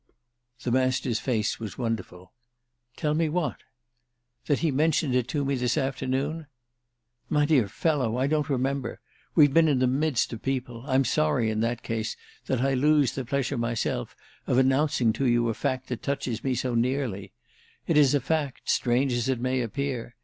The 0.63 0.71
Master's 0.71 1.19
face 1.19 1.59
was 1.59 1.77
wonderful. 1.77 2.33
"Tell 2.97 3.13
me 3.13 3.29
what?" 3.29 3.57
"That 4.47 4.57
he 4.65 4.71
mentioned 4.71 5.13
it 5.13 5.27
to 5.27 5.45
me 5.45 5.53
this 5.53 5.77
afternoon?" 5.77 6.47
"My 7.29 7.45
dear 7.45 7.67
fellow, 7.67 8.17
I 8.17 8.25
don't 8.25 8.49
remember. 8.49 8.99
We've 9.35 9.53
been 9.53 9.67
in 9.67 9.77
the 9.77 9.85
midst 9.85 10.33
of 10.33 10.41
people. 10.41 10.85
I'm 10.87 11.05
sorry, 11.05 11.51
in 11.51 11.59
that 11.59 11.83
case, 11.83 12.17
that 12.47 12.61
I 12.61 12.73
lose 12.73 13.11
the 13.13 13.25
pleasure, 13.25 13.59
myself, 13.59 14.15
of 14.47 14.57
announcing 14.57 15.13
to 15.13 15.27
you 15.27 15.49
a 15.49 15.53
fact 15.53 15.87
that 15.89 16.01
touches 16.01 16.43
me 16.43 16.55
so 16.55 16.73
nearly. 16.73 17.31
It 17.85 17.95
is 17.95 18.15
a 18.15 18.19
fact, 18.19 18.71
strange 18.71 19.13
as 19.13 19.29
it 19.29 19.39
may 19.39 19.61
appear. 19.61 20.15